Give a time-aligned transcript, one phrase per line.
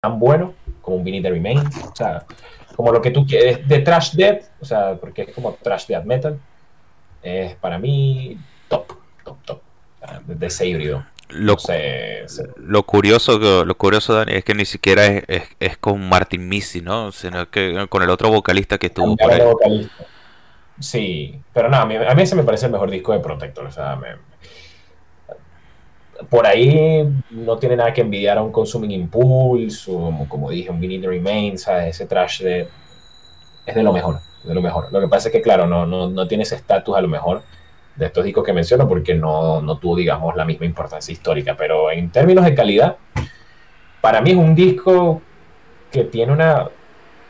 [0.00, 1.76] tan bueno como un Beneath the Remains.
[1.84, 2.24] O sea,
[2.74, 6.04] como lo que tú quieres de Trash Death, o sea, porque es como Trash Death
[6.04, 6.38] Metal.
[7.22, 8.94] Es para mí top,
[9.24, 9.60] top, top.
[10.26, 11.04] De ese híbrido.
[11.28, 11.56] Lo,
[12.56, 17.12] lo curioso, lo curioso, Dani, es que ni siquiera es, es, con Martin Missy, ¿no?
[17.12, 19.88] Sino que con el otro vocalista que estuvo por ahí.
[20.80, 23.66] Sí, pero no, a mí, a mí ese me parece el mejor disco de Protector.
[23.66, 24.00] O sea,
[26.28, 30.80] por ahí no tiene nada que envidiar a un Consuming Impulse, o como, dije, un
[30.80, 32.68] the Remains, ese trash de,
[33.66, 34.92] es de lo mejor, de lo mejor.
[34.92, 37.42] Lo que pasa es que, claro, no, no, no tiene ese estatus a lo mejor
[37.96, 41.90] de estos discos que menciono porque no, no tuvo, digamos, la misma importancia histórica, pero
[41.90, 42.96] en términos de calidad,
[44.00, 45.22] para mí es un disco
[45.90, 46.70] que tiene una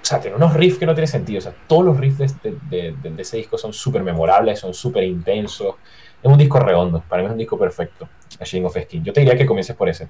[0.01, 1.39] o sea, tiene unos riffs que no tienen sentido.
[1.39, 5.75] O sea, todos los riffs de, ese disco son súper memorables, son súper intensos.
[6.23, 7.03] Es un disco redondo.
[7.09, 8.09] Para mí es un disco perfecto.
[8.39, 9.05] A Shane of Skin.
[9.05, 10.09] Yo te diría que comiences por ese.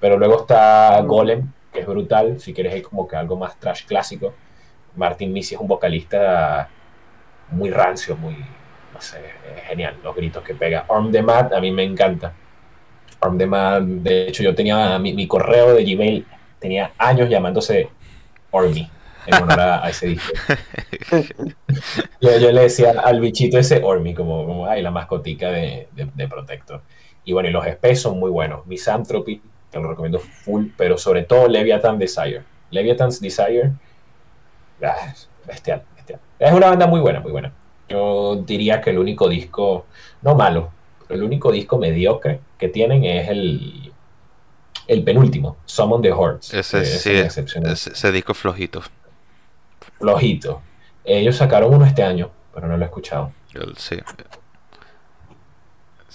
[0.00, 2.40] Pero luego está Golem, que es brutal.
[2.40, 4.34] Si quieres, es como que algo más trash clásico.
[4.96, 6.68] Martin Missy es un vocalista
[7.50, 8.34] muy rancio, muy.
[8.34, 9.20] No sé,
[9.66, 9.96] genial.
[10.02, 10.86] Los gritos que pega.
[10.88, 12.32] Arm the Mad, a mí me encanta.
[13.20, 16.26] Arm the Mad, de hecho, yo tenía mi, mi correo de Gmail,
[16.60, 17.88] tenía años llamándose
[18.50, 18.88] Ormy
[19.28, 20.32] en honor a, ese disco.
[22.20, 26.82] yo, le decía al bichito ese Ormi, como, como ay, la mascotica de, de, Protector.
[27.24, 28.66] Y bueno, y los EPs son muy buenos.
[28.66, 32.42] Misanthropy, te lo recomiendo full, pero sobre todo Leviathan Desire.
[32.70, 33.72] Leviathan's Desire,
[34.82, 35.12] ah,
[35.46, 36.20] bestial, bestial.
[36.38, 37.52] Es una banda muy buena, muy buena.
[37.88, 39.86] Yo diría que el único disco,
[40.22, 40.70] no malo,
[41.08, 43.92] el único disco mediocre que tienen es el,
[44.86, 46.52] el penúltimo, Summon the Hordes.
[46.52, 48.82] Ese, sí, ese, ese disco flojito
[49.98, 50.62] flojito.
[51.04, 53.32] Ellos sacaron uno este año, pero no lo he escuchado.
[53.76, 53.98] sí.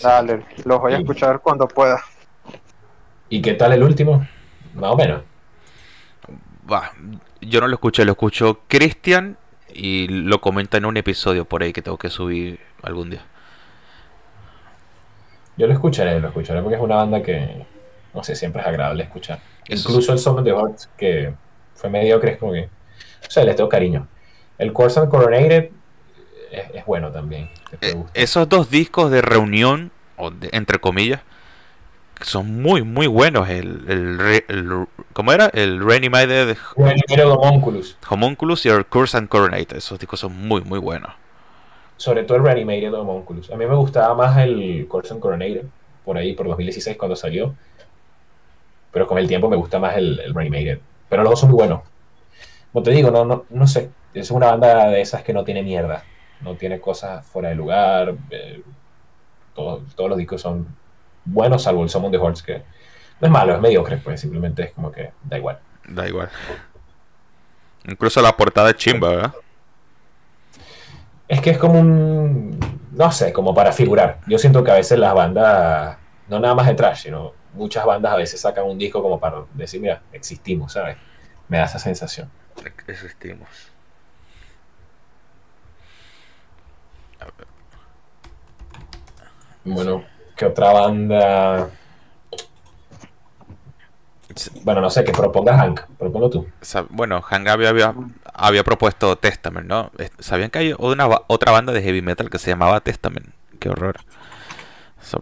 [0.02, 2.02] Dale, los voy a escuchar cuando pueda.
[3.30, 4.26] ¿Y qué tal el último?
[4.74, 5.22] Más o menos.
[6.72, 6.92] Va,
[7.42, 9.38] yo no lo escuché, lo escuchó Cristian
[9.74, 13.22] y lo comenta en un episodio por ahí que tengo que subir algún día.
[15.58, 17.66] Yo lo escucharé, lo escucharé porque es una banda que,
[18.14, 19.40] no sé, siempre es agradable escuchar.
[19.68, 21.34] Incluso el Summon the Heart, que
[21.76, 22.70] fue mediocre, es como que
[23.28, 24.08] o sea, les tengo cariño.
[24.58, 25.72] El Corsan Coronated
[26.52, 27.50] es, bueno también.
[27.82, 31.22] Eh, esos dos discos de reunión, o entre comillas,
[32.22, 33.50] son muy, muy buenos.
[33.50, 33.84] El,
[34.48, 35.48] el, ¿Cómo era?
[35.48, 37.98] El Reanimated Homunculus.
[38.10, 39.78] Homunculus y el Curse and Coronated.
[39.78, 41.12] Esos discos son muy, muy buenos.
[41.98, 43.52] Sobre todo el Reanimated Homunculus.
[43.52, 45.66] A mí me gustaba más el Curse and Coronated.
[46.06, 47.56] Por ahí, por 2016, cuando salió.
[48.92, 50.80] Pero con el tiempo me gusta más el, el Reanimated.
[51.10, 51.82] Pero los dos son muy buenos.
[52.74, 53.92] Como te digo, no, no, no sé.
[54.16, 56.04] Es una banda de esas que no tiene mierda.
[56.42, 58.16] No tiene cosas fuera de lugar.
[58.32, 58.64] Eh,
[59.54, 60.68] todos los discos son
[61.24, 62.64] buenos, salvo el Summon de Hordes, que
[63.22, 65.60] no es malo, es mediocre, pues simplemente es como que da igual.
[65.88, 66.30] Da igual.
[67.88, 69.34] Incluso la portada es chimba, ¿verdad?
[71.28, 72.60] Es que es como un.
[72.92, 74.20] No sé, como para figurar.
[74.28, 75.98] Yo siento que a veces las bandas,
[76.28, 79.44] no nada más de trash, sino muchas bandas a veces sacan un disco como para
[79.54, 80.98] decir, mira, existimos, ¿sabes?
[81.48, 82.30] Me da esa sensación
[82.88, 83.74] existimos.
[89.66, 90.04] Bueno,
[90.36, 91.70] ¿qué otra banda?
[94.64, 95.82] Bueno, no sé, que proponga Hank.
[95.98, 96.48] Propongo tú.
[96.90, 97.94] Bueno, Hank había,
[98.34, 99.92] había, propuesto Testament, ¿no?
[100.20, 103.28] ¿Sabían que hay una, otra banda de heavy metal que se llamaba Testament?
[103.60, 103.98] Qué horror.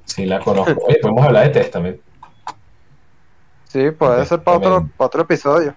[0.06, 0.76] Sí, la conozco.
[1.02, 2.00] podemos hablar de Testament.
[3.68, 5.76] Sí, puede ser para otro, para otro episodio.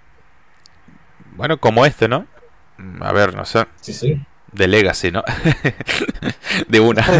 [1.34, 2.26] Bueno, como este, ¿no?
[3.00, 3.66] A ver, no sé.
[3.80, 4.20] Sí, sí.
[4.52, 5.22] De Legacy, ¿no?
[6.68, 7.04] de una.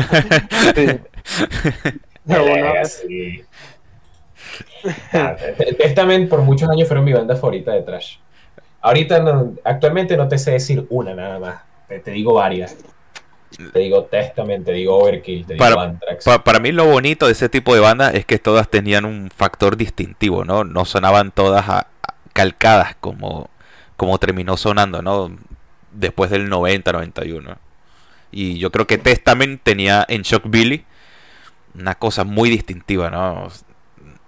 [2.25, 3.45] De Legacy.
[5.13, 5.37] Ah,
[5.79, 8.17] Testament por muchos años fueron mi banda favorita de trash.
[8.83, 11.63] Ahorita, no, actualmente no te sé decir una nada más.
[11.89, 12.77] Te, digo varias.
[13.73, 16.25] Te digo Testament, te digo Overkill, te digo Anthrax.
[16.45, 19.77] para mí lo bonito de ese tipo de bandas es que todas tenían un factor
[19.77, 20.65] distintivo, ¿no?
[20.65, 21.87] No sonaban todas
[22.33, 23.49] calcadas como
[23.96, 25.37] como terminó sonando, ¿no?
[25.93, 27.58] Después del 90, 91.
[28.32, 30.85] Y yo creo que Testament tenía en Shock Billy
[31.75, 33.49] una cosa muy distintiva, ¿no?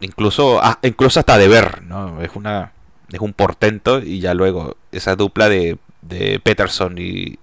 [0.01, 2.21] Incluso, ah, incluso hasta de ver, ¿no?
[2.23, 2.73] Es una
[3.13, 7.39] es un portento y ya luego esa dupla de, de Peterson y,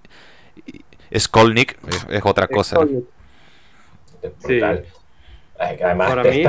[1.17, 1.77] Skolnick
[2.09, 2.77] es, otra cosa.
[4.47, 4.59] Sí.
[4.59, 6.43] para, mí,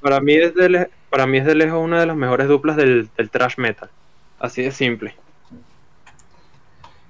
[0.00, 3.10] para, mí es de, para mí es de lejos una de las mejores duplas del,
[3.18, 3.90] del thrash metal.
[4.38, 5.14] Así de simple.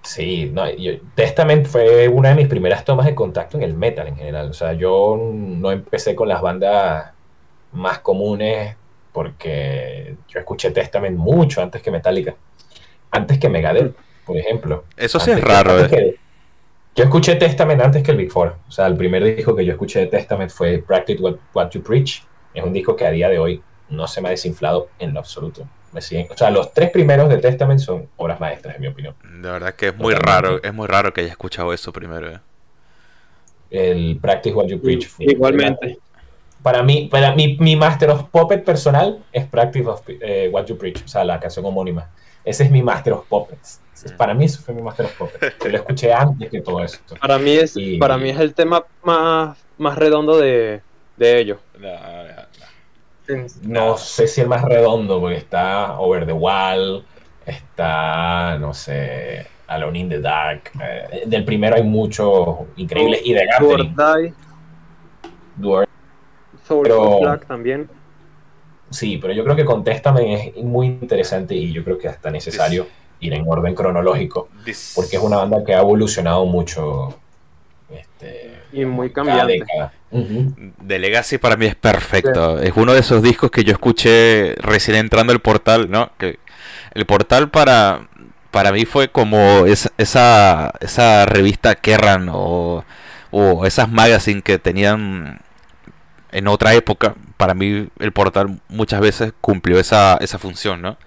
[0.02, 0.64] Sí, no,
[1.14, 4.48] Testament fue una de mis primeras tomas de contacto en el metal en general.
[4.48, 7.12] O sea, yo no empecé con las bandas
[7.72, 8.75] más comunes
[9.12, 12.34] porque yo escuché Testament mucho antes que Metallica,
[13.10, 13.94] antes que Megadeth,
[14.25, 14.84] por ejemplo.
[14.96, 15.78] Eso sí es raro.
[15.78, 16.16] Eh.
[16.94, 18.56] yo escuché Testament antes que el Big Four.
[18.66, 22.25] O sea, el primer disco que yo escuché de Testament fue Practice What, You Preach.
[22.54, 25.20] Es un disco que a día de hoy no se me ha desinflado en lo
[25.20, 25.66] absoluto.
[25.99, 29.17] Me siguen, o sea, los tres primeros de Testament son obras maestras, en mi opinión.
[29.25, 32.31] De verdad que es muy raro, es muy raro que haya escuchado eso primero.
[32.31, 32.39] Eh.
[33.69, 35.09] El Practice What You Preach.
[35.19, 35.99] Igualmente.
[36.62, 39.85] Para mí, para mi, mi Master of Puppet personal es Practice
[40.21, 42.09] eh, What You Preach, o sea, la canción homónima.
[42.45, 43.81] Ese es mi Master of Puppets.
[44.17, 45.56] Para mí eso fue mi Master of Puppets.
[45.65, 47.17] Yo lo escuché antes que todo esto.
[47.21, 50.81] Para mí es, para mí es el tema más, más redondo de,
[51.17, 51.59] de ellos.
[53.62, 57.04] No sé si el más redondo, porque está Over the Wall,
[57.44, 60.70] está, no sé, Alone in the Dark.
[60.82, 63.20] Eh, del primero hay muchos increíbles.
[63.25, 63.94] Y de Gathering.
[66.66, 66.88] Soul
[67.20, 67.88] Black también.
[68.90, 72.86] Sí, pero yo creo que Contéstame es muy interesante y yo creo que hasta necesario
[73.20, 74.48] ir en orden cronológico,
[74.94, 77.19] porque es una banda que ha evolucionado mucho.
[77.90, 79.64] Este, y muy cambiante.
[80.10, 82.58] The Legacy para mí es perfecto.
[82.60, 86.10] Es uno de esos discos que yo escuché recién entrando al portal, ¿no?
[86.19, 86.38] Que
[86.94, 88.08] el portal para,
[88.50, 92.84] para mí fue como esa, esa, esa revista Kerran o,
[93.31, 95.40] o esas magazines que tenían
[96.32, 100.99] en otra época, para mí el portal muchas veces cumplió esa, esa función, ¿no?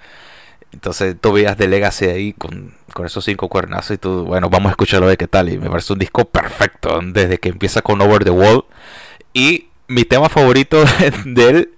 [0.73, 2.73] Entonces tú veías de Legacy ahí con,
[3.05, 5.49] esos cinco cuernazos y tú, bueno, vamos a escucharlo de qué tal.
[5.49, 8.65] Y me parece un disco perfecto, desde que empieza con Over the Wall.
[9.33, 10.83] Y mi tema favorito
[11.25, 11.69] de él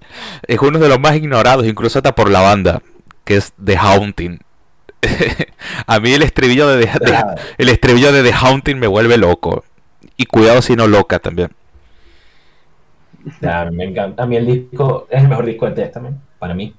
[0.47, 2.81] es uno de los más ignorados, incluso hasta por la banda,
[3.23, 4.39] que es The Haunting.
[5.87, 6.89] a mí el estribillo de,
[7.57, 9.63] el estribillo de The Haunting me vuelve loco.
[10.15, 11.51] Y cuidado si no loca también.
[13.71, 14.23] me encanta.
[14.23, 16.75] A mí el disco es el mejor disco de Testament, para mí.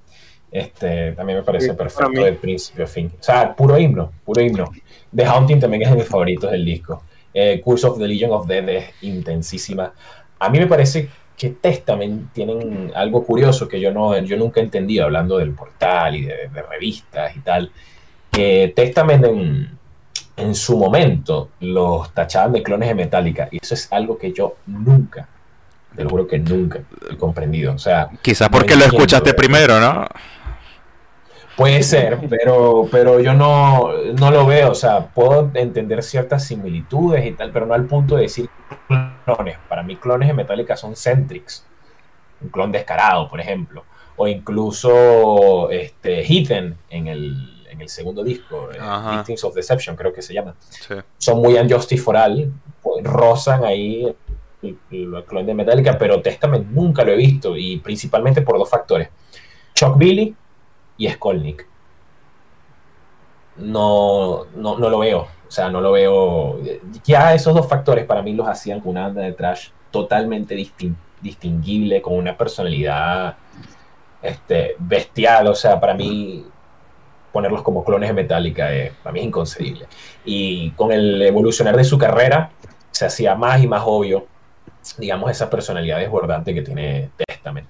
[0.55, 3.11] Este, también me parece perfecto de principio a fin.
[3.19, 4.71] O sea, puro himno, puro himno.
[5.12, 7.03] The Haunting también es de mis favoritos del disco.
[7.35, 9.93] Eh, Curse of the Legion of Dead es intensísima.
[10.39, 14.62] A mí me parece que Testament tienen algo curioso que yo, no, yo nunca he
[14.62, 17.73] entendido, hablando del portal y de, revistas y tal.
[18.31, 19.79] Que Testament en,
[20.37, 24.55] en su momento los tachaban de clones de Metallica y eso es algo que yo
[24.67, 25.29] nunca
[25.97, 26.81] te lo juro que nunca
[27.11, 27.73] he comprendido.
[27.75, 30.07] O sea, quizás porque lo escuchaste primero, ¿no?
[31.56, 34.73] Puede ser, pero, pero yo no, no lo veo.
[34.73, 38.51] O sea, puedo entender ciertas similitudes y tal, pero no al punto de decir
[39.25, 39.59] clones.
[39.69, 41.65] Para mí, clones de Metallica son Centrix.
[42.41, 43.85] Un clon descarado, por ejemplo.
[44.17, 48.79] O incluso este, Heathen en el, en el segundo disco, eh,
[49.17, 50.55] Victims of Deception, creo que se llama.
[51.19, 52.53] Son muy unjustice for all,
[53.03, 54.15] rozan ahí
[54.62, 59.09] el, clon de Metallica, pero Testament nunca lo he visto y principalmente por dos factores.
[59.75, 60.35] Chuck Billy
[60.96, 61.67] y Skolnick.
[63.56, 66.61] No, no, lo veo, o sea, no lo veo.
[67.05, 70.56] Ya esos dos factores para mí los hacían con una banda de trash totalmente
[71.20, 73.37] distinguible, con una personalidad
[74.20, 76.44] este, bestial, o sea, para mí
[77.32, 79.87] ponerlos como clones de Metallica eh, para mí es inconcebible.
[80.25, 82.50] Y con el evolucionar de su carrera
[82.90, 84.26] se hacía más y más obvio
[84.99, 87.69] digamos, esa personalidad desbordante que tiene Testament.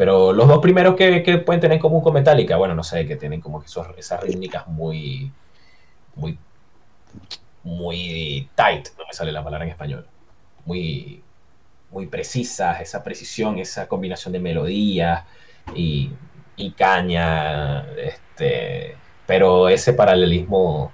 [0.00, 3.16] Pero los dos primeros que, pueden tener en común con Metallica, bueno, no sé, que
[3.16, 3.66] tienen como que
[3.98, 5.30] esas rítmicas muy,
[6.14, 6.38] muy,
[7.62, 10.06] muy tight, no me sale la palabra en español,
[10.64, 11.22] muy,
[11.90, 15.22] muy precisas, esa precisión, esa combinación de melodías
[15.74, 16.10] y,
[16.56, 20.92] y caña, este, pero ese paralelismo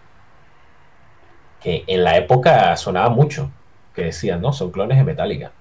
[1.61, 3.53] que en la época sonaba mucho,
[3.95, 5.53] que decían, no, son clones de Metallica.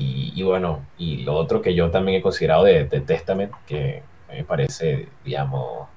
[0.00, 5.08] Y, bueno, y lo otro que yo también he considerado de, Testament, que me parece,
[5.24, 5.88] digamos,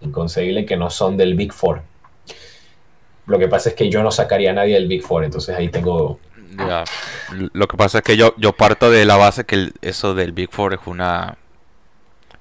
[0.00, 1.82] inconcebible, que no son del Big Four.
[3.26, 5.68] Lo que pasa es que yo no sacaría a nadie del Big Four, entonces ahí
[5.68, 6.20] tengo...
[7.52, 10.50] Lo que pasa es que yo, yo parto de la base que eso del Big
[10.52, 11.36] Four es una...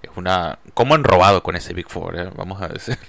[0.03, 0.59] Es una...
[0.75, 2.19] ¿Cómo han robado con ese Big Four?
[2.19, 2.29] Eh?
[2.35, 2.99] Vamos a decir.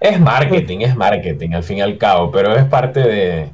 [0.00, 3.50] Es marketing, es marketing al fin y al cabo, pero es parte de,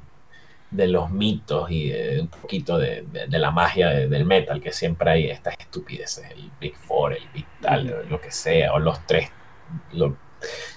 [0.70, 5.54] los mitos y de, un poquito de, la magia del metal, que siempre hay estas
[5.58, 9.30] estupideces, el Big Four, el Big Tal, lo que sea, o los tres.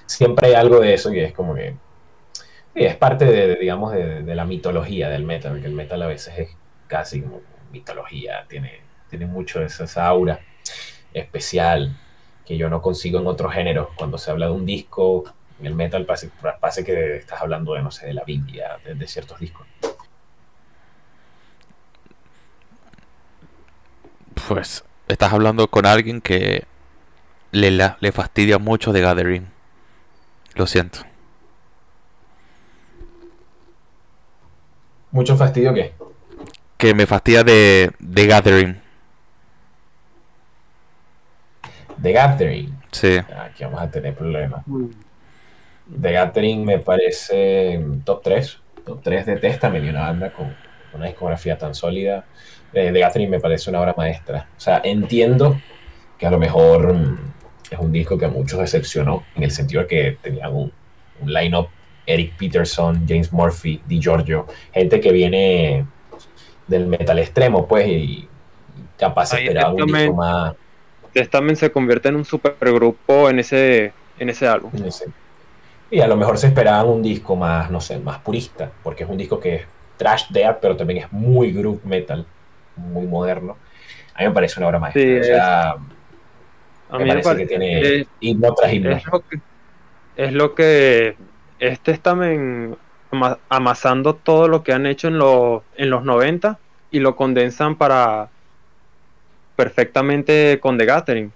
[0.05, 1.75] siempre hay algo de eso y es como que
[2.73, 6.49] es parte de, digamos, de, la mitología del metal, que el metal a veces es
[6.87, 10.39] casi como mitología, tiene, tiene mucho de esa aura
[11.13, 11.97] especial
[12.45, 13.89] que yo no consigo en otros géneros.
[13.97, 15.25] Cuando se habla de un disco
[15.61, 19.39] en el metal parece, que estás hablando de, no sé, de la Biblia, de, ciertos
[19.39, 19.67] discos.
[24.47, 26.65] Pues estás hablando con alguien que
[27.51, 29.47] le, le fastidia mucho de Gathering.
[30.55, 30.99] Lo siento.
[35.11, 35.93] ¿Mucho fastidio qué?
[36.77, 38.81] Que me fastidia de, de Gathering.
[42.01, 42.81] The Gathering.
[42.91, 43.17] Sí.
[43.17, 44.63] Aquí vamos a tener problemas.
[45.99, 48.59] The Gathering me parece top 3.
[48.85, 50.55] Top 3 de Testament y una banda con
[50.93, 52.25] una discografía tan sólida.
[52.73, 54.47] Eh, The Gathering me parece una obra maestra.
[54.57, 55.59] O sea, entiendo
[56.17, 57.17] que a lo mejor mm,
[57.71, 60.71] es un disco que a muchos decepcionó, en el sentido de que tenían un,
[61.21, 61.69] un line-up
[62.05, 65.85] Eric Peterson, James Murphy, Di Giorgio, gente que viene
[66.67, 68.27] del metal extremo, pues, y
[68.97, 70.53] capaz esperaba un disco más
[71.13, 74.71] Testament se convierte en un supergrupo en ese, en ese álbum.
[75.91, 79.09] Y a lo mejor se esperaba un disco más, no sé, más purista, porque es
[79.09, 79.61] un disco que es
[79.97, 82.25] trash death, pero también es muy groove metal,
[82.77, 83.57] muy moderno.
[84.15, 85.19] A mí me parece una obra maestra.
[85.19, 88.91] o sea, a mí me parece, que tiene himno tras himno.
[88.91, 89.39] Es lo que,
[90.15, 91.15] es lo que
[91.59, 92.77] es Testament
[93.49, 96.57] amasando todo lo que han hecho en, lo, en los 90
[96.91, 98.29] y lo condensan para
[99.55, 101.31] perfectamente con The Gathering.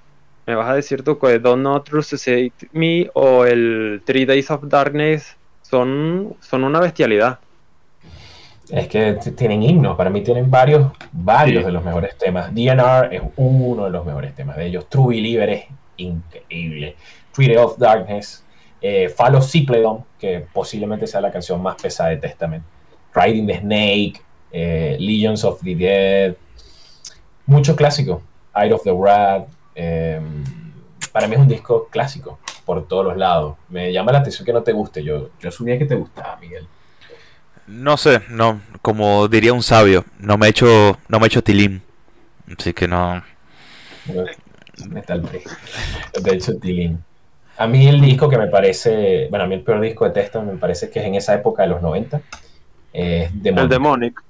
[0.45, 4.63] Me vas a decir tú que Don't Not Resuscitate Me o el Three Days of
[4.65, 7.39] Darkness son, son una bestialidad.
[8.69, 12.53] Es que tienen himnos, para mí tienen varios, varios de los mejores temas.
[12.53, 14.87] DNR es uno de los mejores temas de ellos.
[14.89, 15.65] True Believer es
[15.97, 16.95] increíble.
[17.31, 18.43] Three Days of Darkness.
[18.81, 19.41] Eh, Follow
[20.19, 22.63] que posiblemente sea la canción más pesada de Testament.
[23.13, 24.21] Riding the Snake.
[24.51, 26.35] Eh, Legions of the Dead
[27.45, 28.21] mucho clásico.
[28.55, 29.47] Eye of the Rat.
[29.75, 30.43] Em,
[31.11, 33.57] para mí es un disco clásico por todos los lados.
[33.69, 35.03] Me llama la atención que no te guste.
[35.03, 36.67] Yo, yo asumía que te gustaba, Miguel.
[37.67, 41.43] No sé, no, como diría un sabio, no me he hecho, no me he hecho
[41.43, 41.81] tilim.
[42.57, 43.23] Así que no.
[46.21, 46.99] De hecho, tilim.
[47.57, 50.41] A mí el disco que me parece, bueno, a mí el peor disco de Testa
[50.41, 52.21] me parece que es en esa época de los 90.
[52.93, 53.63] Es Demonic.
[53.63, 54.23] El Demonic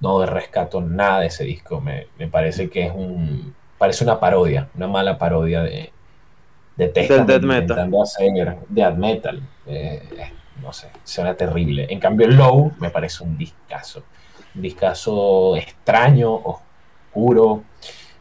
[0.00, 1.80] no rescato nada de ese disco.
[1.80, 3.54] Me, parece que es un.
[3.80, 5.90] Parece una parodia, una mala parodia de,
[6.76, 7.88] de Del death metal.
[8.68, 9.40] death metal.
[9.66, 10.02] Eh,
[10.60, 11.86] no sé, suena terrible.
[11.88, 14.02] En cambio, el Low me parece un discazo.
[14.54, 17.62] Un discazo extraño, oscuro.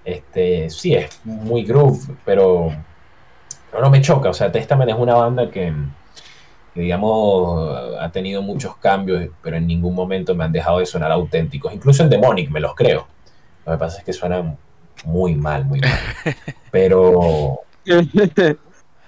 [0.06, 2.70] Este, sí, es muy groove, pero,
[3.70, 4.30] pero no me choca.
[4.30, 5.74] O sea, Testament es una banda que
[6.74, 11.74] digamos, ha tenido muchos cambios, pero en ningún momento me han dejado de sonar auténticos.
[11.74, 13.08] Incluso en Demonic me los creo.
[13.66, 14.58] Lo que pasa es que suenan
[15.06, 16.00] muy mal, muy mal.
[16.72, 17.60] Pero...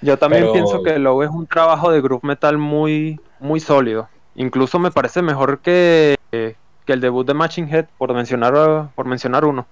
[0.01, 4.09] Yo también pienso que Low es un trabajo de groove metal muy, muy sólido.
[4.33, 9.45] Incluso me parece mejor que, que el debut de Matching Head, por mencionar, por mencionar
[9.45, 9.67] uno.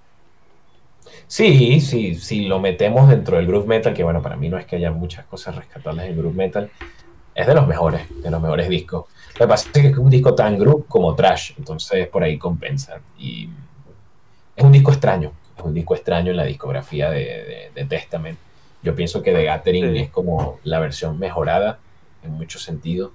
[1.25, 4.65] Sí, sí, sí, lo metemos dentro del groove metal, que bueno, para mí no es
[4.65, 6.71] que haya muchas cosas rescatables en groove metal,
[7.35, 9.05] es de los mejores, de los mejores discos.
[9.33, 12.38] Lo que pasa es que es un disco tan groove como trash, entonces por ahí
[12.38, 12.99] compensa.
[13.17, 13.49] Y
[14.55, 15.31] es un disco extraño,
[15.65, 18.37] un disco extraño en la discografía de, Testament.
[18.83, 21.79] Yo pienso que The Gathering es como la versión mejorada
[22.23, 23.11] en muchos sentidos,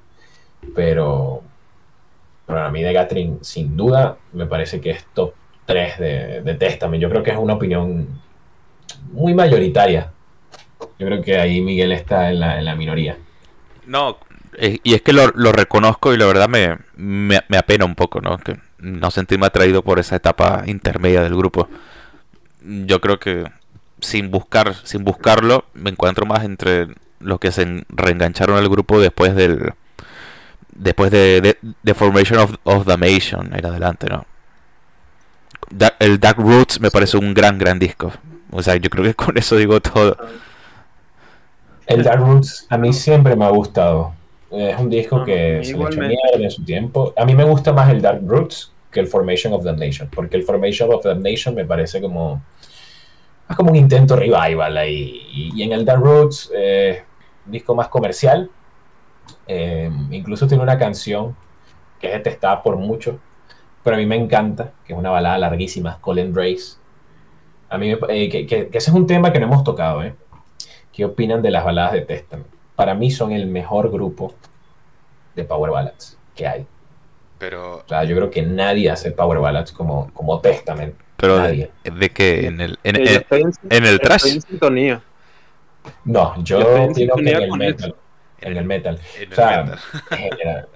[0.75, 1.43] pero
[2.47, 5.35] para mí The Gathering sin duda me parece que es top
[5.67, 7.03] 3 de, de Testament.
[7.03, 8.21] Yo creo que es una opinión
[9.13, 10.13] muy mayoritaria.
[10.99, 13.17] Yo creo que ahí Miguel está en la, en la minoría.
[13.87, 14.19] No,
[14.57, 18.39] eh, y es que lo, reconozco y la verdad me, me, apena un poco, ¿no?
[18.39, 21.69] Que no sentirme atraído por esa etapa intermedia del grupo.
[22.65, 23.45] Yo creo que
[24.01, 26.89] sin buscar, sin buscarlo, me encuentro más entre
[27.21, 29.73] los que se reengancharon al grupo después del
[30.75, 34.27] después de, de, Formation of, of the Nation en adelante, ¿no?
[35.99, 38.13] el Dark Roots me parece un gran, gran disco.
[38.51, 40.17] O sea, yo creo que con eso digo todo.
[41.87, 44.13] El Dark Roots a mí siempre me ha gustado.
[44.51, 47.13] Es un disco que se le echó mierda en su tiempo.
[47.17, 50.37] A mí me gusta más el Dark Roots que el Formation of the Nation, porque
[50.37, 52.41] el Formation of the Nation me parece como
[53.49, 55.53] es como un intento revival ahí.
[55.55, 57.03] Y, en el Dark Roots, eh,
[57.45, 58.51] disco más comercial,
[59.47, 61.37] eh, incluso tiene una canción
[62.01, 63.19] que es detestada por mucho,
[63.83, 66.79] pero a mí me encanta, que es una balada larguísima, Colin Brace.
[67.69, 70.15] A mí eh, que, que, ese es un tema que no hemos tocado, ¿eh?
[70.93, 72.47] ¿Qué opinan de las baladas de Testament?
[72.77, 74.33] Para mí son el mejor grupo
[75.35, 76.67] de Power Ballads que hay.
[77.39, 77.79] Pero...
[77.79, 80.95] O sea, yo creo que nadie hace Power Ballads como, como Testament.
[81.17, 81.71] Pero nadie.
[81.83, 84.41] De, que en el, en, en, el trash.
[86.05, 87.95] No, yo digo que en el metal.
[88.41, 89.01] En el metal.
[89.31, 89.79] o sea,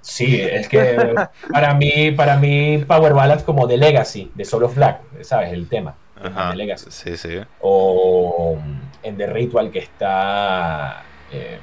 [0.01, 1.15] sí, es que
[1.53, 5.53] para mí, para mí Power Ballads como de Legacy, de Solo Flag, ¿sabes?
[5.53, 5.95] El tema.
[6.23, 6.87] Ajá, Legacy.
[6.91, 7.41] Sí, sí.
[7.61, 8.57] O
[9.03, 11.59] en The Ritual que está eh,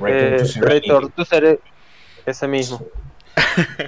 [0.00, 1.62] Return to Serenity.
[2.24, 2.80] Ese mismo.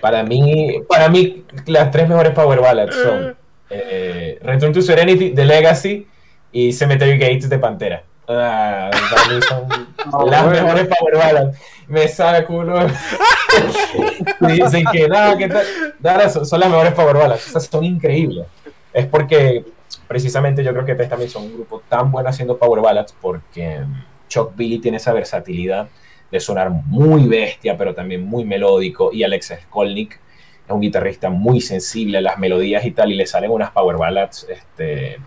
[0.00, 3.36] Para mí, para mí, las tres mejores Power Ballads son
[3.70, 6.06] eh, Return to Serenity, The Legacy
[6.52, 8.02] y Cemetery Gates de Pantera.
[8.26, 9.66] Ah, para mí son
[10.12, 11.58] ah, las mejores Power Ballads.
[11.86, 12.78] Me saca culo.
[14.40, 16.30] dicen que nada, que tal.
[16.30, 17.56] Son, las mejores Power Ballads.
[17.56, 18.46] O son increíbles.
[18.92, 19.64] Es porque
[20.06, 23.80] precisamente yo creo que también son un grupo tan bueno haciendo Power Ballads porque
[24.28, 25.88] Chuck Billy tiene esa versatilidad
[26.30, 29.10] de sonar muy bestia, pero también muy melódico.
[29.12, 30.20] Y Alex Skolnick
[30.66, 33.96] es un guitarrista muy sensible a las melodías y tal, y le salen unas power
[33.96, 35.18] ballads este,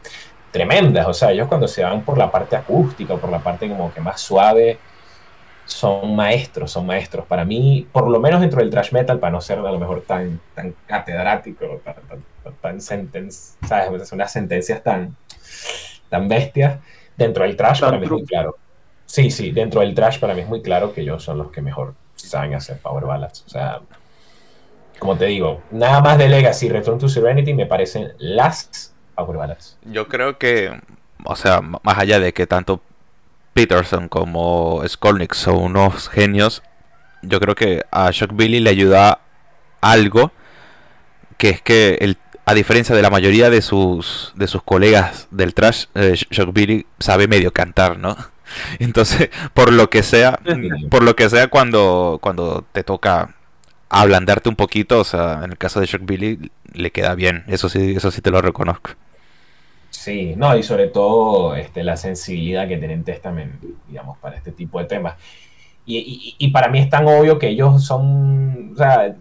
[0.52, 1.08] tremendas.
[1.08, 3.94] O sea, ellos cuando se van por la parte acústica o por la parte como
[3.94, 4.78] que más suave,
[5.66, 7.26] son maestros, son maestros.
[7.26, 10.02] Para mí, por lo menos dentro del thrash metal, para no ser a lo mejor
[10.02, 11.96] tan, tan catedrático, tan,
[12.80, 14.12] tan, ¿sabes?
[14.12, 15.16] Unas sentencias tan,
[16.10, 16.80] tan bestias.
[17.16, 18.58] Dentro del thrash, para mí es muy claro.
[19.06, 21.62] Sí, sí, dentro del trash para mí es muy claro que ellos son los que
[21.62, 23.44] mejor saben hacer power ballads.
[23.46, 23.82] O sea,
[25.00, 29.78] como te digo, nada más de Legacy Return to Serenity me parecen las power ballads.
[29.84, 30.80] Yo creo que,
[31.26, 32.82] o sea, más allá de que tanto
[33.54, 36.64] Peterson como Skolnick son unos genios,
[37.22, 39.20] yo creo que a Shock Billy le ayuda
[39.82, 40.32] algo
[41.38, 45.56] que es que el, a diferencia de la mayoría de sus de sus colegas del
[45.56, 48.16] trash, eh, Shock Billy sabe medio cantar, ¿no?
[48.80, 50.40] Entonces, por lo que sea,
[50.90, 53.36] por lo que sea cuando, cuando te toca
[53.90, 57.70] ablandarte un poquito, o sea, en el caso de Shock Billy le queda bien, eso
[57.70, 58.92] sí, eso sí te lo reconozco.
[59.90, 64.80] Sí, no, y sobre todo este, la sensibilidad que tienen Testament, digamos, para este tipo
[64.80, 65.16] de temas.
[65.86, 69.16] Y, y, para mí es tan obvio que ellos son, o sea,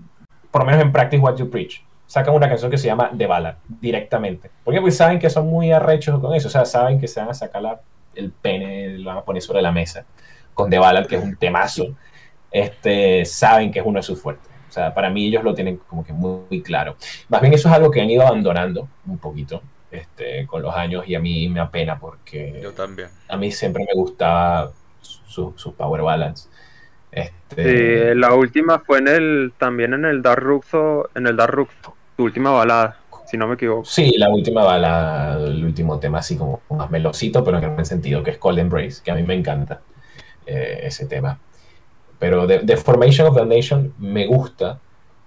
[0.50, 3.26] por lo menos en Practice What You Preach, sacan una canción que se llama The
[3.26, 4.50] Ballad directamente.
[4.62, 7.30] Porque pues saben que son muy arrechos con eso, o sea, saben que se van
[7.30, 7.80] a sacar la
[8.14, 10.04] el pene lo van a poner sobre la mesa
[10.54, 11.96] con The Ballad, que es un temazo,
[12.50, 14.50] este, saben que es uno de sus fuertes.
[14.68, 16.96] O sea, para mí ellos lo tienen como que muy, claro.
[17.28, 21.08] Más bien eso es algo que han ido abandonando un poquito este, con los años
[21.08, 22.60] y a mí me apena porque...
[22.62, 23.08] Yo también.
[23.28, 26.48] A mí siempre me gustaba sus Power Ballads.
[27.10, 28.14] Este...
[28.14, 32.22] la última fue en el también en el Dark Ruxo, en el Dark Ruxo, su
[32.22, 32.99] última balada
[33.30, 33.84] si no me equivoco.
[33.84, 37.70] Sí, la última va la, el último tema así como más melosito, pero en el
[37.70, 39.80] buen sentido, que es Cold Embrace, que a mí me encanta
[40.46, 41.38] eh, ese tema.
[42.18, 44.80] Pero The, Formation of the Nation me gusta,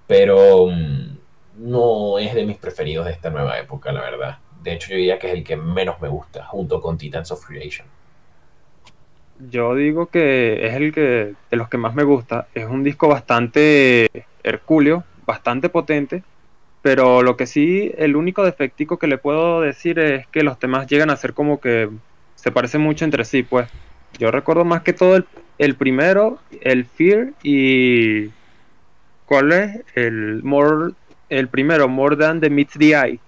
[0.05, 1.17] pero mm,
[1.59, 4.37] no es de mis preferidos de esta nueva época, la verdad.
[4.61, 7.45] De hecho, yo diría que es el que menos me gusta, junto con Titans of
[7.45, 7.87] Creation.
[9.49, 12.47] Yo digo que es el que de los que más me gusta.
[12.53, 14.09] Es un disco bastante
[14.43, 16.23] hercúleo, bastante potente,
[16.83, 20.85] pero lo que sí, el único defectico que le puedo decir es que los temas
[20.85, 21.89] llegan a ser como que
[22.35, 23.69] se parecen mucho entre sí, pues.
[24.19, 25.15] Yo recuerdo más que todo
[25.57, 28.29] el, primero, el Fear y...
[29.25, 29.79] ¿Cuál es?
[29.95, 30.91] El, more,
[31.29, 33.19] el primero, More Than the Meets the Eye,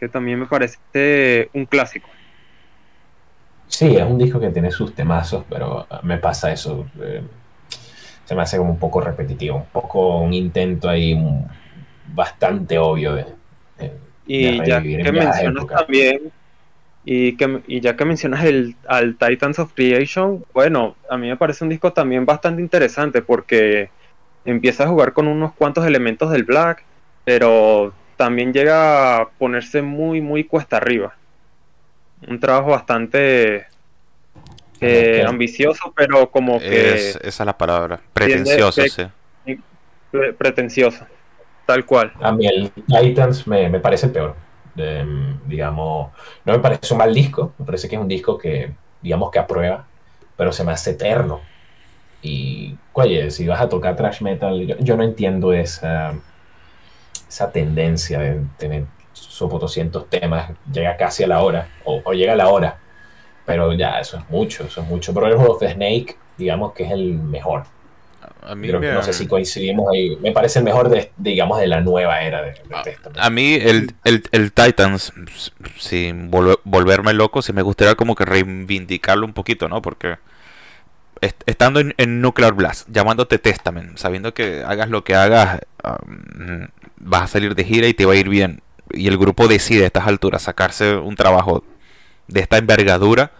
[0.00, 2.08] que también me parece un clásico.
[3.68, 6.86] Sí, es un disco que tiene sus temazos, pero me pasa eso.
[6.98, 7.20] Eh,
[8.24, 11.14] se me hace como un poco repetitivo, un poco un intento ahí
[12.14, 13.26] bastante obvio de,
[14.26, 16.32] y ya que mencionas también
[17.04, 21.36] y, que, y ya que mencionas el al Titans of Creation bueno a mí me
[21.36, 23.90] parece un disco también bastante interesante porque
[24.44, 26.84] empieza a jugar con unos cuantos elementos del black
[27.24, 31.14] pero también llega a ponerse muy muy cuesta arriba.
[32.26, 33.66] Un trabajo bastante
[34.80, 39.60] eh, ambicioso pero como que esa es la palabra pretencioso sí.
[40.38, 41.06] pretencioso
[41.66, 42.12] Tal cual.
[42.20, 44.36] A mí el Titans me, parece el peor.
[45.46, 46.12] digamos,
[46.44, 49.40] no me parece un mal disco, me parece que es un disco que, digamos que
[49.40, 49.84] aprueba,
[50.36, 51.40] pero se me hace eterno.
[52.22, 56.14] Y, oye, si vas a tocar thrash metal, yo, no entiendo esa,
[57.28, 62.36] esa tendencia de tener sopo 200 temas, llega casi a la hora, o, llega a
[62.36, 62.78] la hora,
[63.44, 65.12] pero ya, eso es mucho, eso es mucho.
[65.14, 67.64] Pero el juego de Snake, digamos que es el mejor.
[68.46, 70.16] A mí No sé si coincidimos ahí.
[70.20, 72.54] Me parece el mejor, de, digamos, de la nueva era de,
[73.16, 75.12] A, mí el, el, Titans,
[75.78, 79.82] sin volverme loco, si me gustaría como que reivindicarlo un poquito, ¿no?
[79.82, 80.16] Porque
[81.46, 87.26] estando en, Nuclear Blast, llamándote Testament, sabiendo que hagas lo que hagas, um, vas a
[87.26, 88.62] salir de gira y te va a ir bien.
[88.92, 91.64] Y el grupo decide a estas alturas sacarse un trabajo
[92.28, 93.32] de esta envergadura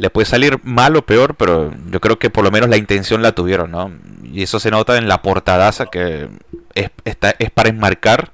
[0.00, 3.20] le puede salir mal o peor, pero yo creo que por lo menos la intención
[3.20, 3.92] la tuvieron, ¿no?
[4.24, 6.30] Y eso se nota en la portadaza que
[6.74, 8.32] es, es para enmarcar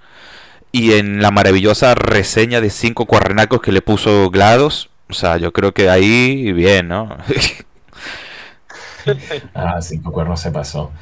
[0.71, 5.53] y en la maravillosa reseña de cinco cuarrenacos que le puso GLaDOS, o sea, yo
[5.53, 7.17] creo que ahí bien, ¿no?
[9.55, 10.93] ah, cinco cuernos se pasó.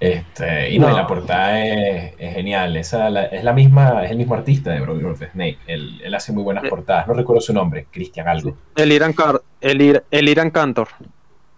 [0.00, 2.76] Este, y no, la portada es, genial.
[2.76, 5.58] Esa, es la misma, es el mismo artista de Brother of Snake.
[5.66, 6.68] Él, él, hace muy buenas eh.
[6.68, 7.08] portadas.
[7.08, 8.56] No recuerdo su nombre, Cristian algo.
[8.76, 9.14] El Irán,
[9.60, 10.88] el, el Irán Cantor,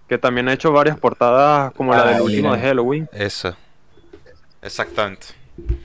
[0.09, 3.09] que también ha hecho varias portadas como la ah, del último de Halloween.
[3.13, 3.55] Eso.
[4.63, 5.27] Exactamente.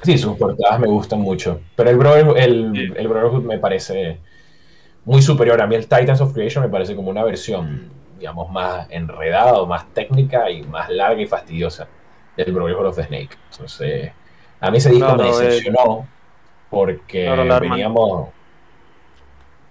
[0.04, 1.60] Sí, sus portadas me gustan mucho.
[1.76, 4.20] Pero el, Brother, el, el Brotherhood me parece
[5.04, 5.62] muy superior.
[5.62, 9.94] A mí el Titans of Creation me parece como una versión, digamos, más enredada, más
[9.94, 11.89] técnica y más larga y fastidiosa
[12.38, 13.38] del Brotherhood of the Snake.
[13.52, 14.12] Entonces,
[14.60, 16.08] a mí ese disco me decepcionó
[16.69, 17.30] porque
[17.62, 18.30] veníamos,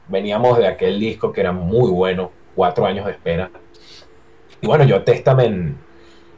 [0.08, 3.50] veníamos de aquel disco que era muy bueno, cuatro años de espera.
[4.60, 5.76] Y bueno, yo Testament,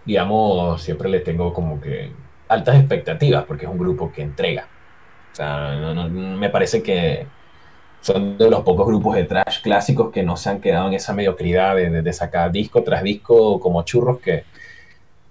[0.05, 2.11] digamos, siempre le tengo como que
[2.49, 4.67] altas expectativas porque es un grupo que entrega.
[5.33, 5.75] O sea,
[6.11, 7.27] me parece que
[8.01, 11.13] son de los pocos grupos de trash clásicos que no se han quedado en esa
[11.13, 14.45] mediocridad de, de sacar disco tras disco como churros que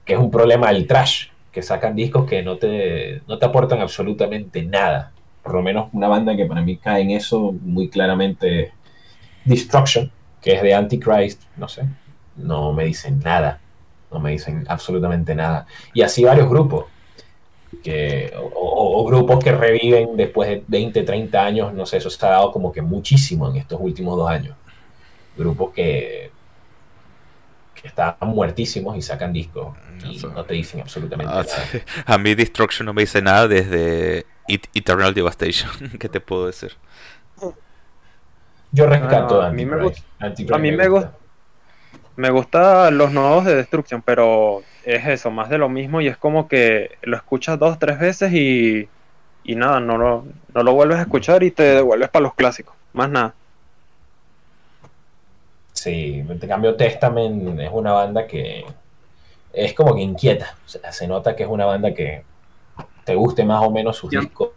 [0.06, 3.82] que es un problema del trash, que sacan discos que no te, no te aportan
[3.82, 5.12] absolutamente nada.
[5.42, 8.72] Por lo menos una banda que para mí cae en eso muy claramente,
[9.44, 11.84] Destruction, que es de Antichrist, no sé,
[12.36, 13.60] no me dicen nada,
[14.12, 15.66] no me dicen absolutamente nada.
[15.94, 16.86] Y así varios grupos,
[17.84, 22.26] que, o, o, grupos que reviven después de 20, 30 años, no sé, eso se
[22.26, 24.56] ha dado como que muchísimo en estos últimos dos años.
[25.38, 26.32] Grupos que
[27.86, 31.86] están muertísimos y sacan discos y no te dicen absolutamente ah, nada.
[32.06, 36.74] A mí Destruction no me dice nada desde Eternal Devastation, ¿qué te puedo decir?
[38.72, 40.02] Yo rescato a, mí me gusta.
[40.20, 41.14] A mí me gusta.
[42.18, 46.18] Me gustan los nuevos de Destruction, pero es eso, más de lo mismo y es
[46.18, 48.90] como que lo escuchas dos, tres veces y,
[49.46, 52.76] y nada, no lo, no lo vuelves a escuchar y te devuelves para los clásicos,
[52.94, 53.34] más nada.
[55.76, 58.66] Sí, te cambio Testament es una banda que
[59.54, 60.56] es como que inquieta.
[60.66, 62.24] se nota que es una banda que
[63.04, 64.50] te guste más o menos sus discos.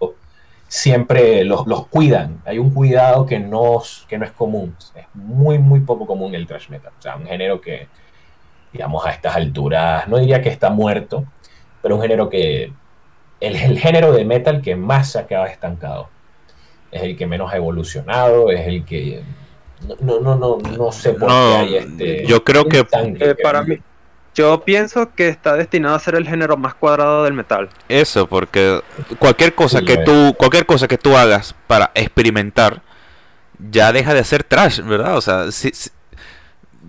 [0.69, 2.41] Siempre los, cuidan.
[2.45, 4.77] Hay un cuidado que no, que no es común.
[4.95, 6.93] Es muy, muy poco común el thrash metal.
[6.99, 7.89] O sea, un género que,
[8.73, 11.25] digamos, a estas alturas, no diría que está muerto,
[11.83, 12.73] pero un género que.
[13.41, 16.09] El, el género de metal que más se ha quedado estancado.
[16.91, 19.23] Es el que menos ha evolucionado, es el que
[20.01, 22.27] no, no, no, no sé por qué hay este.
[22.27, 22.87] Yo creo que.
[22.91, 23.79] Eh, para mí.
[24.35, 27.71] Yo pienso que está destinado a ser el género más cuadrado del metal.
[27.89, 28.81] Eso, porque
[29.19, 32.83] cualquier cosa que tú, cualquier cosa que tú hagas para experimentar,
[33.59, 35.17] ya deja de ser trash, ¿verdad?
[35.17, 35.47] O sea,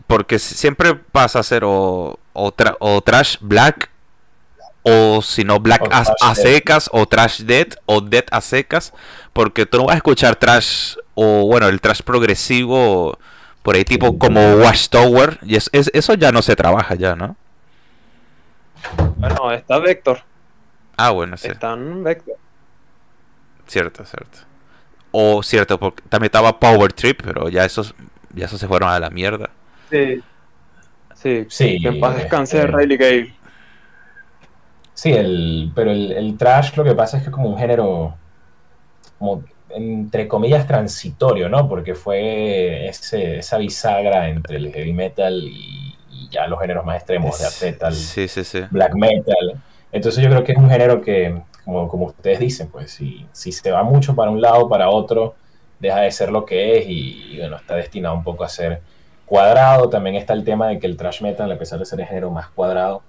[0.06, 3.90] porque siempre pasa a ser o, o, trash black,
[4.84, 8.94] o si no black a, secas, o trash dead, o dead a secas,
[9.34, 13.20] porque tú no vas a escuchar trash o bueno, el trash progresivo
[13.62, 17.36] por ahí tipo como Watchtower, y es, eso ya no se trabaja ya, ¿no?
[19.18, 20.22] Bueno, está Vector.
[20.96, 21.50] Ah, bueno, sí.
[21.50, 22.38] Está en Vector.
[23.68, 24.38] Cierto, cierto.
[25.12, 27.94] O cierto, porque también estaba Power Trip, pero ya esos,
[28.34, 29.50] ya esos se fueron a la mierda.
[29.92, 30.24] Sí.
[31.16, 31.82] Sí, sí.
[31.82, 33.34] Que en paz descanse eh, Riley Gale.
[34.94, 38.16] Sí, el, pero el, el trash lo que pasa es que es como un género
[39.18, 41.68] como entre comillas, transitorio, ¿no?
[41.68, 45.96] Porque fue ese, esa bisagra entre el heavy metal y,
[46.32, 48.62] ya los géneros más extremos, de metal, sí, sí, sí.
[48.70, 49.62] black metal.
[49.92, 53.52] Entonces yo creo que es un género que, como, como ustedes dicen, pues si, si
[53.52, 55.36] se va mucho para un lado o para otro,
[55.80, 58.82] deja de ser lo que es y, bueno, está destinado un poco a ser
[59.26, 59.90] cuadrado.
[59.90, 62.30] También está el tema de que el thrash metal, a pesar de ser el género
[62.30, 63.02] más cuadrado,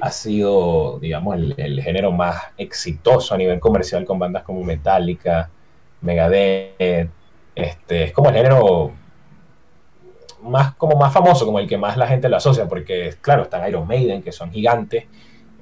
[0.00, 5.50] ha sido, digamos, el, el género más exitoso a nivel comercial con bandas como Metallica,
[6.04, 7.10] Megadeth,
[7.54, 8.92] este, es como el género
[10.42, 13.66] más, como más famoso, como el que más la gente lo asocia, porque claro, están
[13.68, 15.06] Iron Maiden, que son gigantes,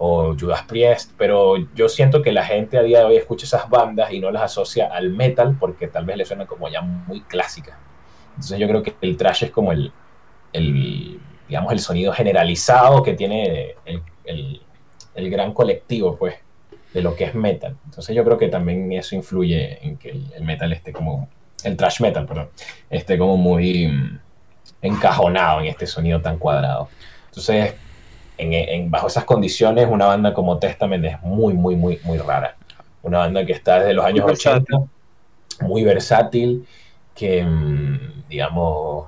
[0.04, 3.70] o Judas Priest, pero yo siento que la gente a día de hoy escucha esas
[3.70, 7.20] bandas y no las asocia al metal porque tal vez le suena como ya muy
[7.20, 7.78] clásica.
[8.30, 9.92] Entonces yo creo que el trash es como el,
[10.52, 14.62] el digamos, el sonido generalizado que tiene el, el,
[15.14, 16.34] el gran colectivo, pues
[16.92, 17.76] de lo que es metal.
[17.84, 21.28] Entonces yo creo que también eso influye en que el, metal esté como,
[21.64, 22.48] el trash metal, perdón,
[22.90, 24.18] esté como muy mm,
[24.82, 26.88] encajonado en este sonido tan cuadrado.
[27.26, 27.74] Entonces,
[28.36, 32.56] en, bajo esas condiciones, una banda como Testament es muy, muy, muy, muy rara.
[33.02, 34.82] Una banda que está desde los años 80,
[35.60, 36.66] muy versátil,
[37.14, 39.06] que, mm, digamos,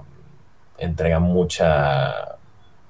[0.78, 2.33] entrega mucha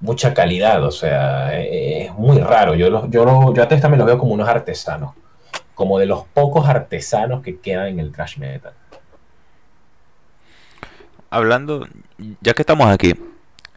[0.05, 2.75] mucha calidad, o sea, e, e, es muy raro.
[2.75, 5.15] Yo, yo, yo a Testament los veo como unos artesanos,
[5.75, 8.75] como de los pocos artesanos que quedan en el thrash metal.
[11.31, 11.89] Hablando,
[12.43, 13.15] ya que estamos aquí,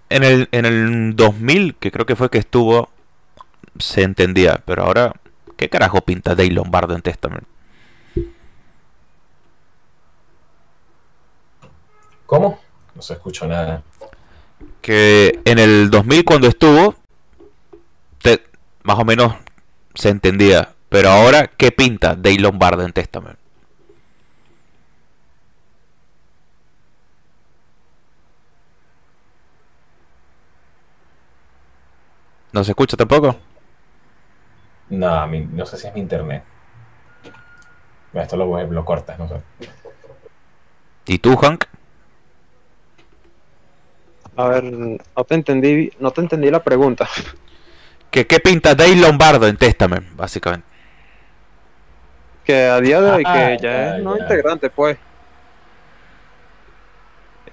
[0.09, 2.89] en el, en el 2000, que creo que fue que estuvo,
[3.79, 5.13] se entendía, pero ahora,
[5.55, 7.47] ¿qué carajo pinta Dave Lombardo en Testament?
[12.25, 12.59] ¿Cómo?
[12.93, 13.81] No se escuchó nada.
[14.81, 16.95] Que en el 2000 cuando estuvo,
[18.83, 19.33] más o menos
[19.93, 20.73] se entendía.
[20.89, 23.37] Pero ahora, ¿qué pinta Dave Lombardo en Testament?
[32.53, 33.35] ¿No se escucha tampoco?
[34.89, 36.43] No, no sé si es mi internet.
[38.13, 39.41] Esto lo, lo cortas, no sé.
[41.05, 41.65] ¿Y tú, Hank?
[44.37, 47.09] A ver, no te entendí, no te entendí la pregunta.
[48.11, 50.67] ¿Qué, qué pinta Dave Lombardo en Testament, básicamente?
[52.43, 54.97] Que a día de hoy, que ah, ya, es no integrante, pues.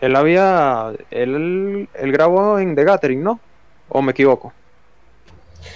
[0.00, 0.92] Él había.
[1.10, 3.40] Él, él grabó en The Gathering, ¿no?
[3.88, 4.52] ¿O me equivoco?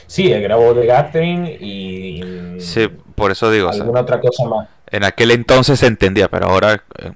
[0.06, 2.60] Sí, él grabó The Gathering y.
[2.60, 3.70] Sí, por eso digo.
[3.70, 4.68] Alguna otra cosa más.
[4.86, 6.82] En aquel entonces se entendía, pero ahora.
[6.98, 7.12] Eh,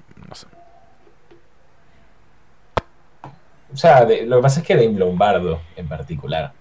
[3.73, 6.53] o sea, lo que pasa es que Dave Lombardo en particular,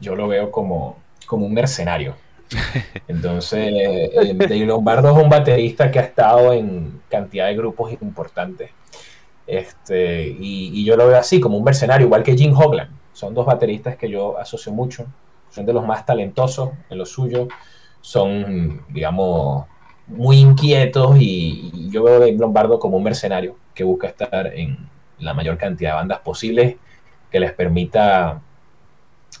[0.00, 2.14] yo lo veo como, como un mercenario.
[3.08, 8.70] Entonces, eh, Dave Lombardo es un baterista que ha estado en cantidad de grupos importantes.
[9.46, 12.90] Este, y, yo lo veo así, como un mercenario, igual que Jim Hoglan.
[13.12, 15.06] Son dos bateristas que yo asocio mucho.
[15.50, 17.48] Son de los más talentosos en lo suyo.
[18.02, 19.66] Son, digamos,
[20.06, 24.48] muy inquietos y, y yo veo a Dave Lombardo como un mercenario que busca estar
[24.48, 24.91] en,
[25.22, 26.76] la mayor cantidad de bandas posibles
[27.30, 28.40] que les permita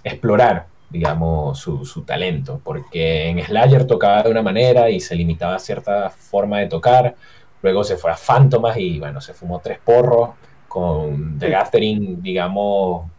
[0.02, 5.58] explorar, digamos, su, talento, porque en Slayer tocaba de una manera y se limitaba a
[5.58, 7.14] cierta forma de tocar,
[7.62, 10.30] luego se fue a Phantomas y bueno, se fumó tres porros,
[10.68, 13.10] con The Gathering, digamos,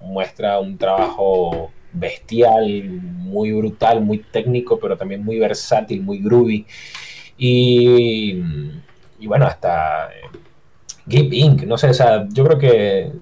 [0.00, 6.66] muestra un trabajo bestial, muy brutal, muy técnico, pero también muy versátil, muy groovy.
[7.36, 8.42] Y,
[9.18, 10.08] y bueno, hasta
[11.06, 13.12] Gabe Inc., no sé, o sea, yo creo que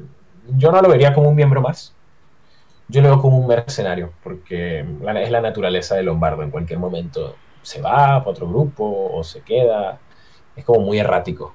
[0.57, 1.95] yo no lo vería como un miembro más.
[2.89, 6.43] Yo lo veo como un mercenario, porque es la naturaleza de Lombardo.
[6.43, 9.99] En cualquier momento se va para otro grupo o se queda.
[10.55, 11.55] Es como muy errático.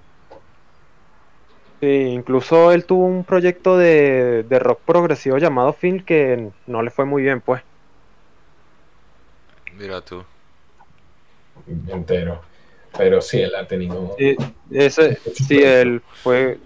[1.82, 6.90] Sí, incluso él tuvo un proyecto de, de rock progresivo llamado Phil que no le
[6.90, 7.62] fue muy bien, pues.
[9.78, 10.24] Mira tú.
[11.88, 12.42] Entero.
[12.98, 14.16] Pero sí, él ha tenido.
[14.18, 14.36] Sí,
[14.72, 16.58] ese, sí, él fue.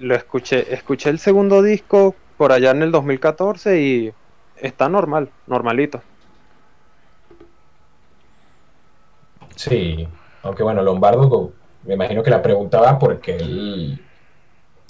[0.00, 0.72] Lo escuché.
[0.72, 4.12] Escuché el segundo disco por allá en el 2014 y
[4.56, 6.02] está normal, normalito.
[9.56, 10.06] Sí,
[10.42, 11.52] aunque bueno, Lombardo,
[11.84, 14.00] me imagino que la preguntaba porque él,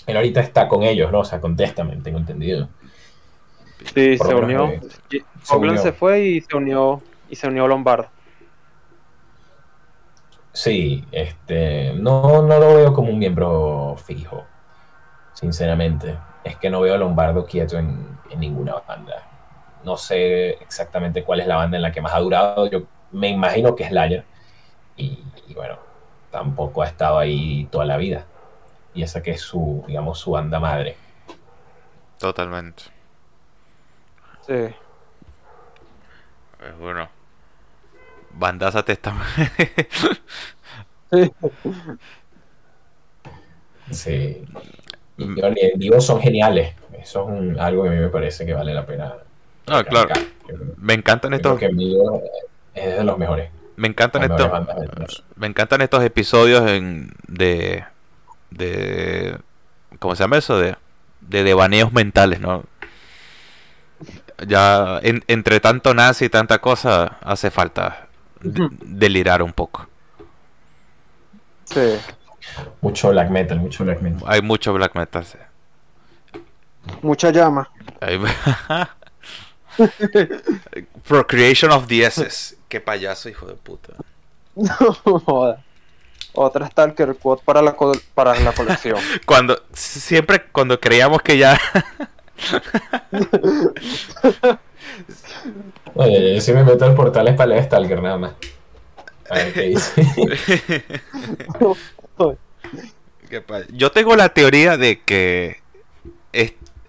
[0.06, 1.20] él ahorita está con ellos, ¿no?
[1.20, 2.68] O sea, contéstame, tengo entendido.
[3.94, 4.72] Sí, se unió.
[5.08, 8.08] se, se fue y se unió y se unió Lombardo.
[10.52, 14.44] Sí, este, no, no lo veo como un miembro fijo,
[15.32, 16.18] sinceramente.
[16.42, 19.26] Es que no veo a Lombardo quieto en, ninguna banda.
[19.84, 22.66] No sé exactamente cuál es la banda en la que más ha durado.
[22.66, 22.82] Yo
[23.12, 24.24] me imagino que es Slayer.
[24.96, 25.18] Y,
[25.54, 25.78] bueno,
[26.30, 28.26] tampoco ha estado ahí toda la vida.
[28.94, 30.96] Y esa que es su, digamos, su banda madre.
[32.18, 32.84] Totalmente.
[34.46, 34.54] Sí.
[34.54, 34.74] Es
[36.78, 37.08] bueno.
[38.38, 39.26] Bandaza Testamento.
[43.90, 44.44] sí.
[45.16, 46.74] Y en vivo son geniales.
[47.00, 49.14] Eso es algo que a mí me parece que vale la pena.
[49.66, 50.14] Ah, claro.
[50.76, 51.58] Me encantan estos.
[51.58, 52.22] Que en vivo
[52.74, 53.50] es de los mejores.
[53.76, 55.24] Me encantan estos.
[55.36, 57.84] Me encantan estos episodios en, de.
[58.50, 59.36] de.
[59.98, 60.58] ¿Cómo se llama eso?
[60.58, 60.76] De.
[61.20, 62.64] de devaneos mentales, ¿no?
[64.46, 68.07] Ya entre tanto nazi y tanta cosa hace falta
[68.40, 69.88] delirar un poco.
[71.64, 71.98] Sí.
[72.80, 74.22] Mucho black metal, mucho black metal.
[74.26, 75.24] Hay mucho black metal,
[77.02, 77.70] Mucha llama.
[81.06, 82.56] Procreation of the SS.
[82.68, 83.92] Qué payaso, hijo de puta.
[86.34, 87.76] Otra Stalker quote para la,
[88.14, 88.98] para la colección.
[89.26, 91.60] cuando, siempre cuando creíamos que ya.
[96.00, 98.32] Oye, yo sí me meto al portal es para leer Stalker nada más.
[99.28, 100.06] A ver qué dice.
[103.72, 105.60] yo tengo la teoría de que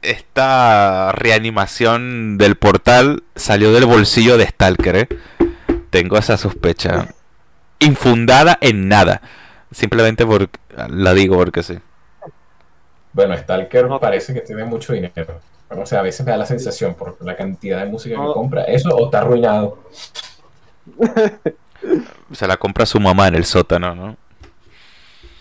[0.03, 5.07] esta reanimación del portal salió del bolsillo de Stalker, ¿eh?
[5.89, 7.15] Tengo esa sospecha.
[7.79, 9.23] infundada en nada.
[9.71, 10.49] Simplemente por
[10.87, 11.79] la digo porque sí.
[13.13, 15.41] Bueno, Stalker parece que tiene mucho dinero.
[15.69, 18.63] O sea, a veces me da la sensación por la cantidad de música que compra.
[18.63, 19.77] Eso o está arruinado.
[22.31, 24.17] Se la compra su mamá en el sótano, ¿no?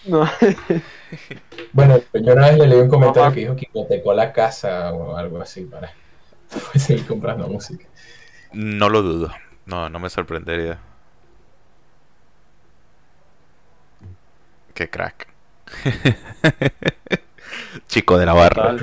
[0.06, 0.30] No.
[1.72, 5.16] bueno, yo una vez le leí un comentario que dijo que hipotecó la casa o
[5.16, 5.92] algo así para
[6.74, 7.86] seguir comprando música.
[8.52, 9.32] No lo dudo.
[9.66, 10.78] No, no me sorprendería.
[14.74, 15.26] Qué crack.
[17.88, 18.76] Chico de la barra.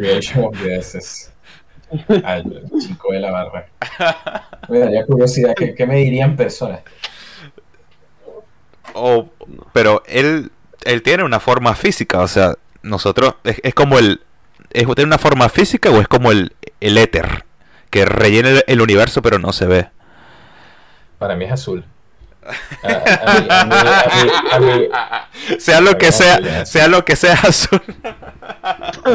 [2.80, 3.68] Chico de la barra.
[4.70, 6.82] Me ya curiosidad, ¿qué, me dirían personas?
[8.94, 9.28] Oh,
[9.74, 10.52] pero él,
[10.84, 14.22] él tiene una forma física, o sea, nosotros, es, como el,
[14.72, 17.46] ¿es, ¿tiene una forma física o es como el, el éter?
[17.90, 19.90] Que rellena el universo pero no se ve.
[21.18, 21.86] Para mí es azul.
[25.60, 27.82] Sea lo que sea, sea lo que sea azul.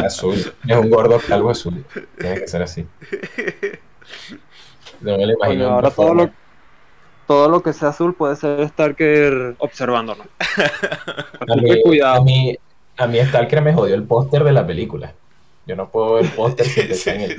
[0.05, 0.55] Azul.
[0.67, 1.85] Es un gordo calvo azul.
[2.19, 2.87] Tiene que ser así.
[5.01, 5.69] No me lo imagino.
[5.69, 6.31] ahora todo lo,
[7.27, 10.27] todo lo que sea azul puede ser Starker observándonos.
[11.49, 12.17] A mí, cuidado.
[12.17, 12.57] A mí,
[12.97, 15.15] a mí Starker me jodió el póster de la película.
[15.71, 17.37] Yo no puedo ver póster sin en el...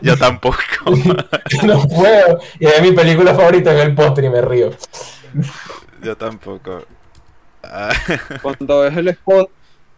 [0.00, 0.56] yo, tampoco.
[1.66, 2.40] no puedo.
[2.58, 4.70] Y es mi película favorita es el póster y me río.
[6.02, 6.86] Yo tampoco.
[8.42, 9.50] Cuando ves el spot,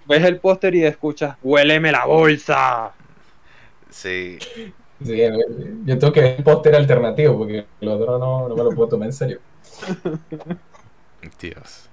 [0.08, 2.90] ves el póster y escuchas, huéleme la bolsa.
[3.88, 4.38] Sí.
[4.40, 4.74] sí.
[4.98, 8.88] Yo tengo que ver el póster alternativo porque el otro no, no me lo puedo
[8.88, 9.38] tomar en serio.
[11.38, 11.88] Dios.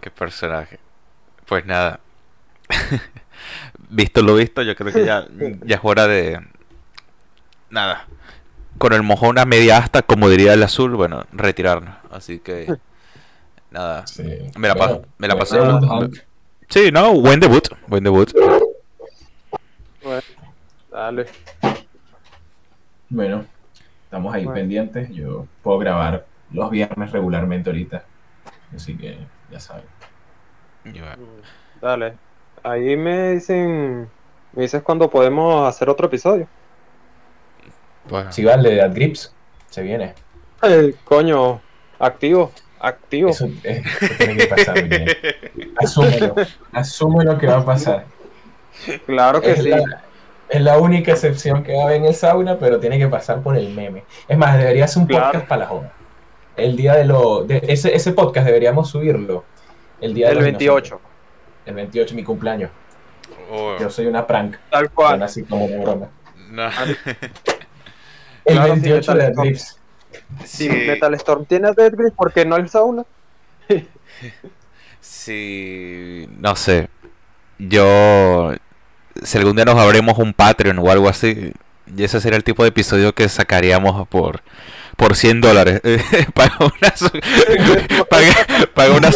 [0.00, 0.85] Qué personaje.
[1.46, 2.00] Pues nada.
[3.90, 5.26] visto lo visto, yo creo que ya,
[5.64, 6.40] ya es hora de.
[7.70, 8.06] Nada.
[8.78, 11.94] Con el mojón a media asta, como diría el azul, bueno, retirarnos.
[12.10, 12.76] Así que.
[13.70, 14.04] Nada.
[14.56, 15.58] Me la, paso, me la pasé.
[16.68, 17.68] Sí, no, buen debut.
[17.86, 18.32] Buen debut.
[20.02, 20.22] Bueno,
[20.90, 21.26] dale.
[23.08, 23.44] Bueno,
[24.04, 25.10] estamos ahí pendientes.
[25.10, 28.04] Yo puedo grabar los viernes regularmente ahorita.
[28.74, 29.18] Así que
[29.50, 29.84] ya saben.
[31.80, 32.14] Dale.
[32.62, 34.08] Ahí me dicen.
[34.52, 36.48] Me dices cuando podemos hacer otro episodio.
[38.08, 38.32] Bueno.
[38.32, 39.34] Sí, vale, de AdGrips.
[39.70, 40.14] Se viene.
[41.04, 41.60] coño,
[41.98, 42.50] activo.
[42.78, 43.30] Activo.
[43.30, 43.48] Eso,
[44.18, 44.76] tiene que pasar.
[45.76, 46.34] Asúmelo.
[46.72, 48.04] Asúmelo que va a pasar.
[49.06, 49.70] Claro que sí.
[50.48, 53.40] es la única excepción que va a haber en el sauna, pero tiene que pasar
[53.42, 54.04] por el meme.
[54.28, 55.92] Es más, debería ser un podcast para la joda.
[56.56, 57.44] El día de lo.
[57.44, 59.44] De, ese, ese podcast deberíamos subirlo
[60.00, 61.00] el día del 28.
[61.66, 62.70] El 28, mi cumpleaños.
[63.50, 63.76] Oh.
[63.78, 64.56] Yo soy una prank.
[64.70, 65.22] Tal cual.
[65.22, 66.08] Así como broma.
[68.44, 69.74] el 28 de Eclipse.
[70.44, 73.04] Si Metal Storm tiene Dead Grip, ¿por qué no el sauna?
[75.00, 76.88] sí, no sé.
[77.58, 78.52] Yo,
[79.22, 81.52] si algún día nos abremos un Patreon o algo así,
[81.94, 84.42] y ese sería el tipo de episodio que sacaríamos por
[84.96, 85.80] por 100 dólares.
[86.34, 86.56] paga,
[88.96, 89.10] una,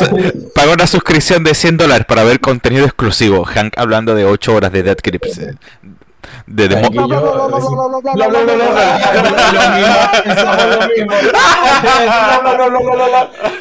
[0.73, 3.45] una, suscripción de 100 dólares para ver contenido exclusivo.
[3.45, 5.41] Hank hablando de 8 horas de Dead Crips.
[6.47, 6.89] De demo...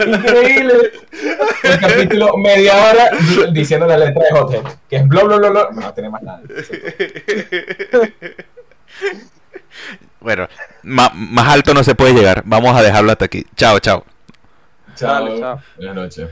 [0.05, 0.73] Increíble.
[1.63, 3.09] El capítulo media hora
[3.51, 5.69] diciendo la letra de Hothead, que es bla bla bla bla.
[5.71, 6.41] No tiene más nada.
[10.19, 10.47] Bueno,
[10.83, 12.43] más alto no se puede llegar.
[12.45, 13.45] Vamos a dejarlo hasta aquí.
[13.55, 14.05] Chao, chao.
[14.95, 15.39] Chao.
[15.39, 15.61] chao.
[15.77, 16.29] Buenas noches.